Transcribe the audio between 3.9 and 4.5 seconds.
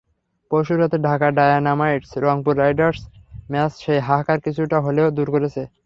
হাহাকার